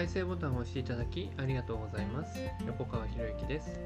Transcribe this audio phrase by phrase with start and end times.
[0.00, 2.40] 再生ボタンを押していただきありがとうございます。
[2.66, 3.78] 横川博之です。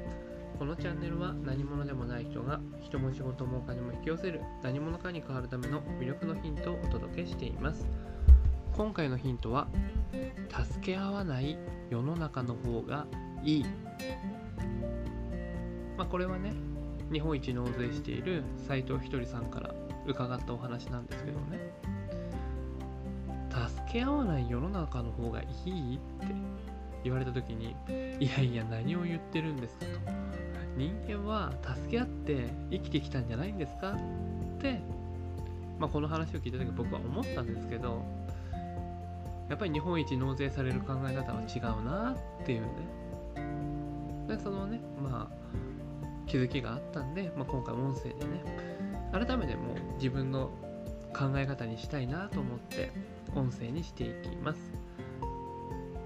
[0.57, 7.89] このチャンネルは何者でもない人が人も仕事もお金も引き寄せる何者かに変わるための魅力のヒントをお届けしています。
[8.77, 9.67] 今回のヒントは
[10.63, 11.57] 助け合わない
[11.89, 13.07] 世の中の方が
[13.43, 13.65] いい。
[15.97, 16.53] まあこれはね
[17.11, 19.75] 日本一納税している斉藤ひとりさんから
[20.07, 21.64] 伺ったお話なんですけどね。
[23.95, 26.35] け合わない世の中の方がいいって
[27.05, 27.75] 言われた時に
[28.19, 29.91] いやいや何を言ってるんですかと。
[30.75, 34.81] 人間は助け合って生きてきたんじゃないんですかって、
[35.79, 38.03] まあ、この話を聞いた時僕は思ったんですけど
[39.47, 42.67] やっぱり日本一納税される考え方は違うなっていうね。
[44.27, 45.35] でそのねまあ
[46.27, 48.43] 気づきがあったんで、まあ、今回音声でね
[49.13, 50.49] 改めてもう自分の
[51.15, 52.91] 考え方にしたいなと思って
[53.33, 54.59] 音声にしていきます。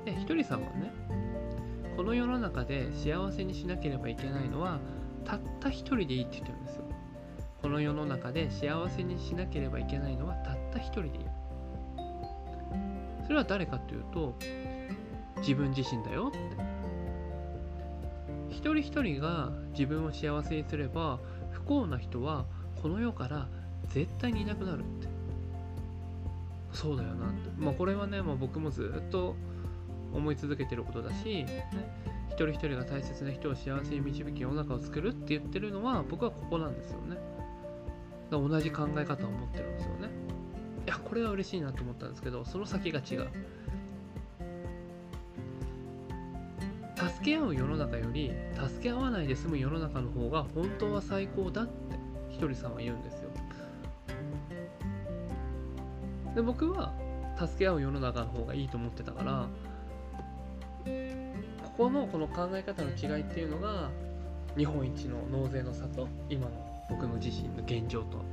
[0.05, 0.93] でひとりさんはね
[1.97, 4.79] この世の中で幸せにしなければいけないのは
[5.25, 6.83] たった一人でいいって言ってるんですよ。
[7.61, 11.25] この世の中で幸せにしなければいけないのはたった一人でいい。
[13.23, 14.35] それは誰かというと
[15.37, 16.29] 自分自身だよ。
[16.29, 16.39] って
[18.49, 21.19] 一人一人が自分を幸せにすれば
[21.51, 22.45] 不幸な人は
[22.81, 23.47] この世から
[23.87, 25.07] 絶対にいなくなるって。
[26.73, 29.35] そうだよなって、まあ、これはね、まあ、僕もずっと
[30.13, 31.65] 思い続けてることだし、ね、
[32.29, 37.17] 一人一人が大切な人を幸せに導き世の中を作るって言ってるのは僕はここなんですよね。
[38.31, 40.09] 同じ考え方を持ってるんですよね。
[40.85, 43.27] いやこれは嬉しいなと思ったんですけどその先が違う。
[46.95, 48.31] 助け合う世の中より
[48.67, 51.71] 助け合わないで済む世の中の方が本当は最高だって
[52.29, 53.18] ひとりさんは言うんです
[56.39, 56.93] で僕は
[57.37, 59.45] 助け合う世の中の方がいいと思ってたから
[60.85, 63.89] ここのこの考え方の違いっていうのが
[64.55, 66.51] 日本一の納税の差と今の
[66.89, 68.23] 僕の自身の現状と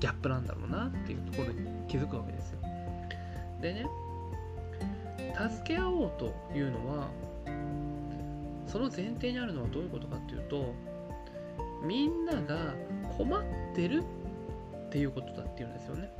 [0.00, 2.58] ギャップなんだろうなっていうところに気づくわけですよ。
[3.60, 3.86] でね
[5.50, 7.08] 助け合おうというのは
[8.66, 10.72] その前提にあるのはどういうことかっていうと
[11.84, 12.72] みんなが
[13.18, 13.42] 困っ
[13.74, 14.02] てる
[14.86, 16.10] っていうことだっていうんですよね。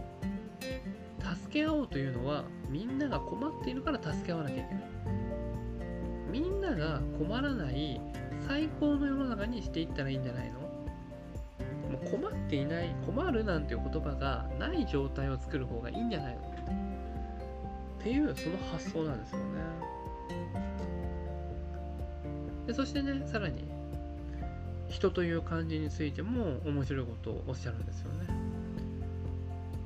[1.22, 4.84] 助け合おうというのはみんなが困っているから助け合わなきゃいけない。
[6.30, 8.00] みんなが困らない
[8.46, 10.60] 最高の世の中にしていったらいいんじゃないの？
[10.60, 10.68] も
[12.02, 16.40] う困っていない困るなんていう言葉がない状態を作る方がいいんじゃないの？
[16.40, 19.44] っていうその発想なんですよね。
[22.66, 23.64] でそしてねさらに
[24.88, 28.41] 人という漢字についても面白いことをおっしゃるんですよね。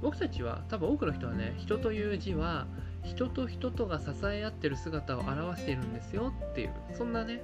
[0.07, 2.69] 僕たちは多分多くの人はね人という字は
[3.03, 7.43] 人と人とが支え合ってる姿を表しているんですよっていうそんなね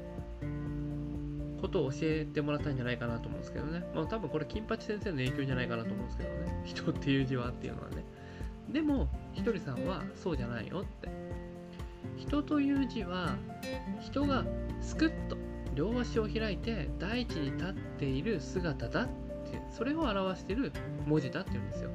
[1.60, 3.82] ことを教えてもらったんじゃないかなと思うんですけどね。
[3.96, 6.62] まあ多分これ金八先生の影響じゃないかなと思うんですけどね。
[6.64, 8.04] 人っていう字はっていうのはね。
[8.70, 11.08] でもひとりさんはそうじゃないよって。
[12.16, 13.34] 人という字は
[14.00, 14.44] 人が
[14.80, 15.36] すくっと
[15.74, 20.72] 両足を開いて大地に立っている姿だってそれを表している
[21.06, 21.90] 文字だっていうんですよ。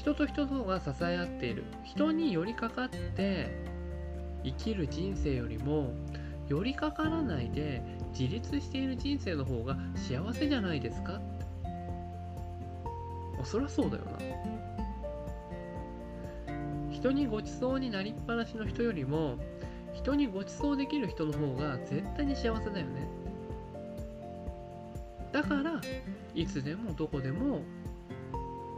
[0.00, 1.62] 人と人とが支え合っている。
[1.84, 3.54] 人に寄りかかって
[4.42, 5.92] 生きる人生よりも
[6.48, 7.82] 寄りかからないで
[8.18, 11.20] 自立している人生の方が幸せじゃないですか。
[13.38, 14.12] あそりゃそうだよな。
[16.90, 19.36] 人にごちそうになりっぱなしの人よりも
[19.92, 23.06] 人にごちそうできる人の方が絶対に幸せだよね。
[25.30, 25.78] だから
[26.34, 27.60] いつでもどこでも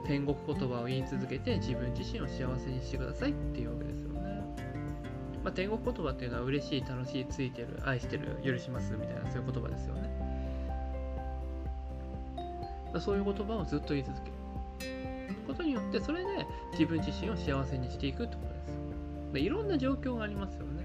[0.07, 4.23] 天国言葉を言い続けて自分自身を幸せにしてくださいっていうわけですよね。
[5.45, 10.13] まあ、天国言葉っていうのは嬉しい、楽しい、ついてる、愛してる、許しますみたいなそういう言葉ですよね。
[13.01, 14.43] そういう言葉をずっと言い続ける
[15.47, 18.55] ことによってそれで自分自身を幸せにしていくってことで
[19.31, 19.33] す。
[19.35, 20.85] でいろんな状況がありますよね。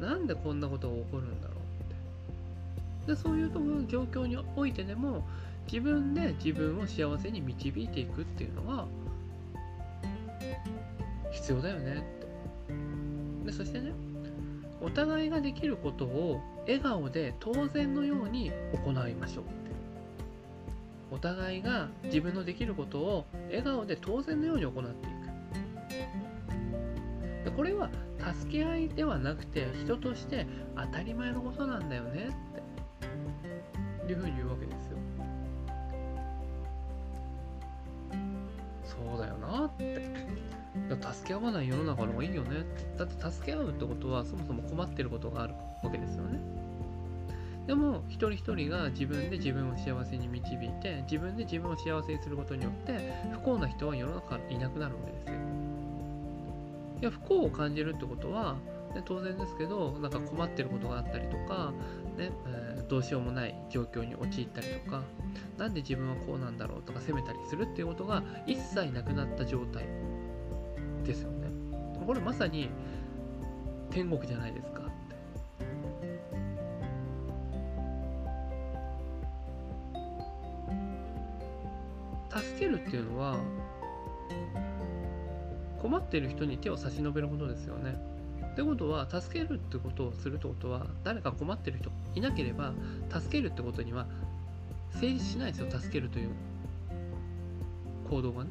[0.00, 3.14] なんでこんなことが起こるんだろうって。
[3.14, 3.50] でそういう
[3.86, 5.26] 状況においてでも
[5.66, 8.86] 自分で自分を幸せに導いていくっていうのが
[11.32, 12.26] 必要だよねって。
[13.46, 13.92] でそしてね
[14.80, 18.52] お互いができることを笑顔で当然のように
[18.84, 19.44] 行いましょう
[21.12, 25.16] お互いが自分のできることを笑顔で当然のように行っていく。
[27.44, 27.90] でこれは
[28.34, 30.46] 助け合いではなくて人として
[30.76, 32.28] 当たり前のことなんだよね
[34.02, 34.95] っていうふうに言うわけですよ。
[41.12, 42.64] 助け合わない世の中の方がいいよね。
[42.96, 46.40] だって助け合うってことはそもそも困ってることがあるわけですよね。
[47.66, 55.34] でも一人一人が自分で自分を幸せに導いて自分で自分を幸せにすることによって不幸な人は世の中いなくなるわけですよ。
[57.00, 58.54] いや不幸を感じるってことは、
[58.94, 61.72] ね、当然ですけどなんか困ってることがあったりとか、
[62.16, 65.02] ねえー、どうしようもない状況に陥ったりとか
[65.58, 69.84] 何で自分はこうなんだろうとか責めたりするっていうことが一切なくなった状態。
[71.06, 71.48] ですよね
[72.06, 72.68] これまさに
[73.90, 74.82] 天国じゃないですか
[82.40, 83.38] 助けるっていうのは
[85.80, 87.96] 困ってる人に手を差し伸べることですよね。
[88.44, 92.72] ってことは助けるってことをするってことは誰か困ってる人いなければ
[93.10, 94.06] 助けるってことには
[94.98, 96.30] 成立しないですよ助けるという
[98.08, 98.50] 行動がね。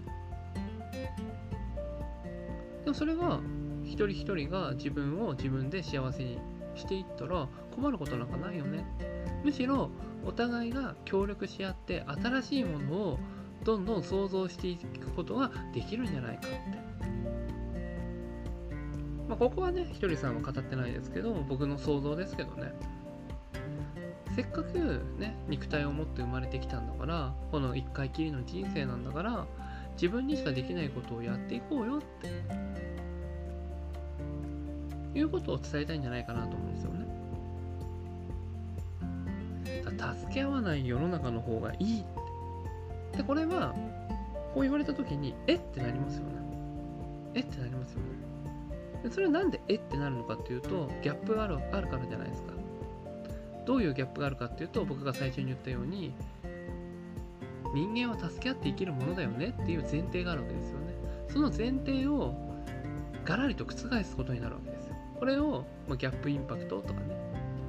[2.86, 3.42] でもそれが
[3.84, 6.40] 一人一人が自分を自分で幸せに
[6.76, 8.86] していったら困ることなんかないよね。
[9.44, 9.90] むしろ
[10.26, 13.20] お互いが協力し合って新しいものを
[13.64, 16.86] どんどん想像していくことができるんじゃないかって。
[19.28, 22.72] まあ、ここはね、ひとりさんは語ってないですけど、僕の想像ですけどね。
[24.36, 29.48] せっかくね、肉体を持って生まれてきたんだから、この一回きりの人生なんだから、
[29.96, 32.30] 自分にしかできないことをやっていこうよって。
[35.18, 37.06] いうことを伝えたいんじゃないかなと思うんですよね。
[40.20, 42.26] 助け合わない世の中の方がいいって
[43.18, 43.74] で、これは、
[44.54, 46.36] こう言われた時に、えってなりますよね。
[47.34, 48.06] えってなりますよね。
[49.04, 52.54] でそれはなんでえってなるのかっていうと、ギャップがあるあるからじゃないですか。
[53.66, 56.14] どういうギャップがあるかっていうと、僕が最初に言ったように、
[57.76, 60.94] 人間は助け合って生きるものだよねっていう前提があるわけですよね。
[61.28, 62.34] その前提を
[63.26, 64.96] ガラリと覆すことになるわけですよ。
[65.20, 67.16] これを、ま、ギャップインパクトとかね、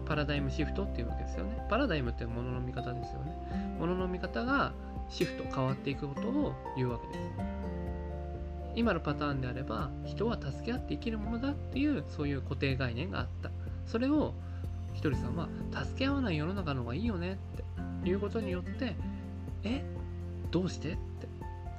[0.07, 1.67] パラダイムシフトっていうわけですよね。
[1.69, 3.77] パラダイムっていうものの見方ですよね。
[3.79, 4.73] ものの見方が
[5.09, 7.31] シフト変わっていくことを言うわけです
[8.75, 13.51] 今のパターンであれば人は助け合って生きるものだっていうそういう固定概念があった
[13.87, 14.35] それを
[14.93, 17.39] ひとりさんは助け合わない世の中の方がいいよね
[18.01, 18.97] っていうことによって
[19.65, 19.83] え
[20.57, 20.93] どうして？
[20.93, 20.99] って。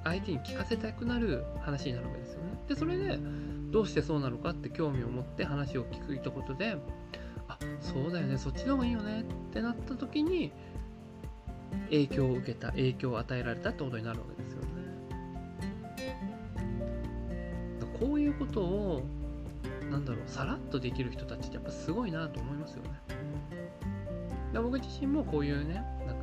[0.03, 2.49] 相手に聞かせたくなる話になるわけですよね。
[2.69, 3.17] でそれで
[3.71, 6.77] どうしてそうなのかって興味を持って話を聞くとことで
[7.47, 8.37] あそうだよね。
[8.37, 9.21] そっちの方がいいよね。
[9.21, 10.51] ってなった時に
[11.85, 14.67] 影響を受けた影響を与えられたってことになるわけですよね。
[17.99, 19.03] こういうことを
[19.89, 22.89] なんだろうさらっとできる人たちってやっぱすごいなと思いますよね。
[24.53, 26.16] で僕自身もこういうねなん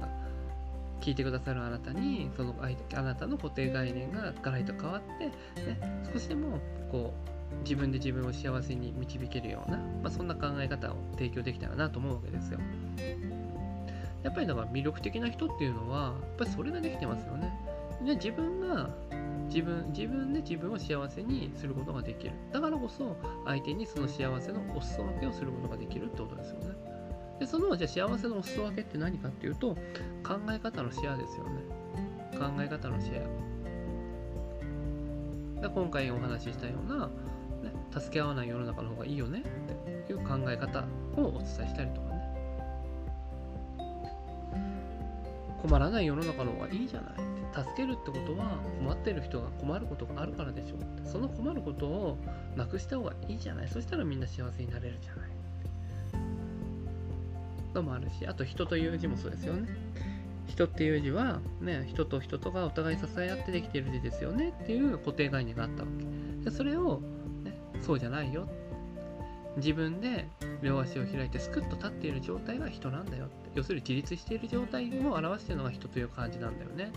[1.00, 6.58] 聞いてくださるあなたにそのあなたの固定概念がガラリと変わって、ね、少しでも
[6.90, 12.58] こう自分で自分を幸せに導けるような、まあ、そんな考え方を提供できたらなと思うわけですよ。
[14.22, 17.52] やっぱりだから魅力的な人っていうのは、やっぱりそれができてますよね。
[18.04, 18.90] で自分が
[19.48, 22.32] 自分自分で自分を幸せにすることができる。
[22.52, 26.93] だからこそ相手にその幸せのお裾分けをすることができるってことですよね。
[27.38, 29.74] で、そのじゃ幸せのお裾分けって何かっていうと
[30.22, 31.62] 考え方のシェアですよね。
[32.32, 33.24] 考え方のシェ
[35.60, 35.60] ア。
[35.62, 37.12] で今回お話ししたような、ね、
[37.90, 40.84] 助け合わない世の中の方がいいよねっていう考え方
[41.16, 42.14] をお伝えしたりとかね。
[45.62, 47.14] 困らない世の中の方がいいじゃない。
[47.54, 51.08] 助けるってことは困ってる人が困ることがあるからでしょって。
[51.08, 52.18] その困ることを
[52.56, 53.68] なくした方がいいじゃない。
[53.68, 55.23] そしたらみんな幸せになれるじゃない。
[57.74, 59.68] のもあるしあと人という字もそうですよね。
[60.46, 66.44] 人っていう字は、ね、人と人とがお互い支え合ってできている字ですよねっていう固定概念があったわけ。
[66.44, 67.00] でそれを、
[67.42, 68.46] ね、そうじゃないよ。
[69.56, 70.26] 自分で
[70.62, 76.92] 両足を開いてスクッと立っている状態が人なんだよ要するに自立している状態を表しているのが人という感じなんだよね。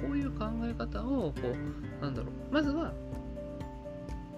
[0.00, 1.34] こういう考え方をこ
[2.00, 2.54] うなんだろう。
[2.54, 2.92] まずは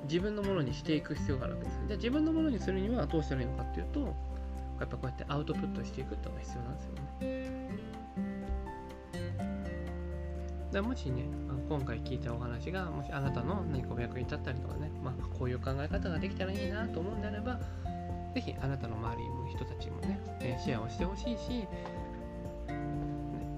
[0.09, 1.81] 自分のものにしていく必要があるわけです。
[1.87, 4.01] じゃあ自分のものにするにはどうしたらいいのかっていうと
[4.81, 6.99] やっぱこうやってアウトプットしていくってのが必要なんですよね。
[10.73, 11.25] だもしね、
[11.67, 17.59] 今回聞いたお話が、もしあなたの何かお役に立ったりとかね、まあ、こういう考え方ができたらいいなと思うんであれば、
[18.35, 20.21] ぜひあなたの周りの人たちもね、
[20.63, 21.69] シェアをしてほしいし、ね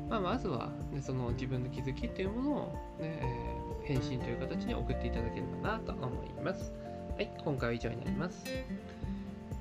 [0.08, 2.66] まあ、まずは、ね、その自分の気づきっていうものを、
[3.00, 6.72] ねえー、返信という形で送っていただければなと思います。
[7.16, 8.44] はい、今回は以上になります。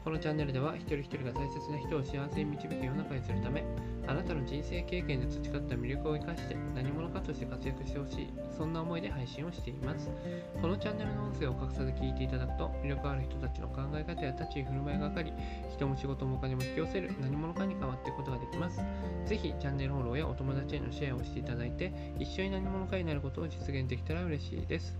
[0.03, 3.63] このチャンネルでは一人一人が大切な人を幸せに導く世の中にするため、
[4.09, 10.09] あなたの人生経験で培った魅力を生かして何者かとして活躍してほしいそんな思いで配信をしています。
[10.59, 15.31] このチャンネルの音声を隠さず聞いていただくと魅力ある人たちの考え方や立ち居振る舞いが分かり
[15.71, 18.81] 人も仕事もお金も引き寄せる何者かに変わっていくことができます。
[19.27, 24.97] ぜひチャンネルフォローやお友達へのシェアをしていただいて一緒に何者かになることを実現できたら嬉しいです。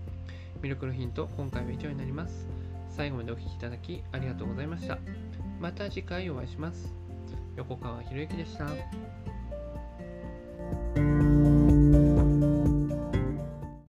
[0.62, 2.46] 魅力のヒント今回は以上になります。
[2.88, 4.98] 最後までお聴きいただきありがとうございました。
[5.58, 6.99] また次回お会いします。
[7.56, 8.66] 横川博之でした。